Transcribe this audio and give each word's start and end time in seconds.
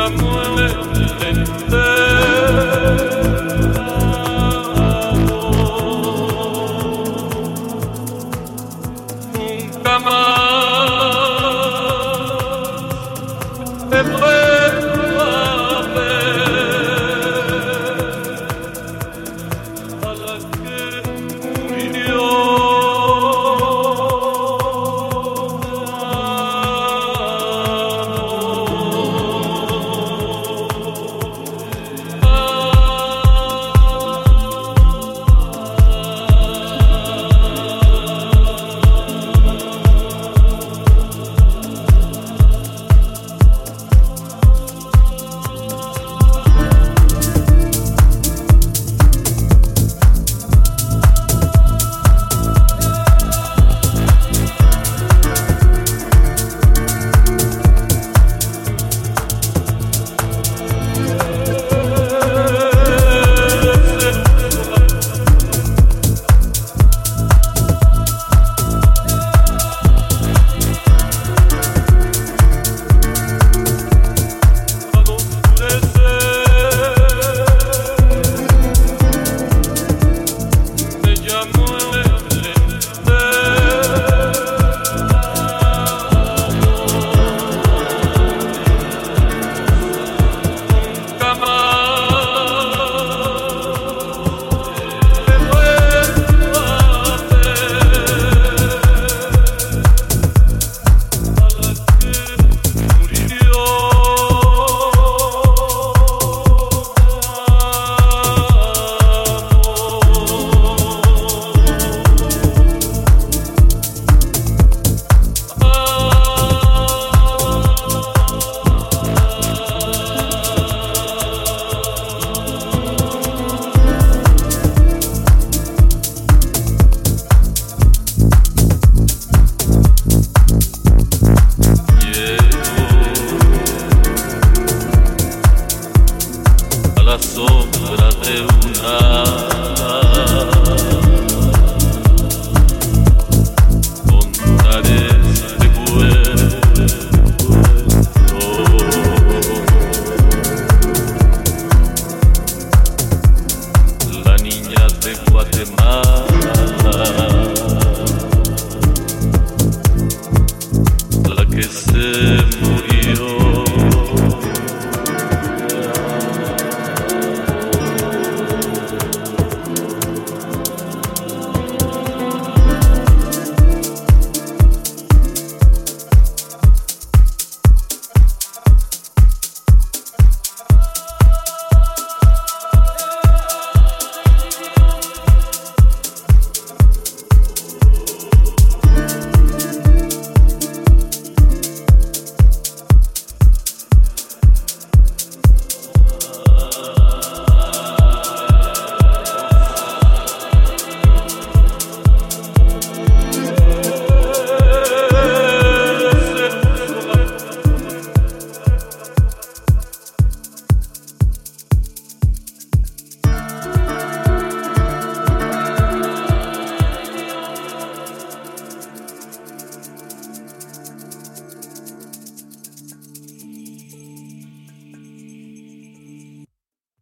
de 0.00 0.16
Guatemala. 0.16 2.39